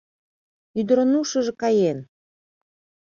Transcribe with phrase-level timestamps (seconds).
[0.79, 1.99] Ӱдырын ушыжо каен!..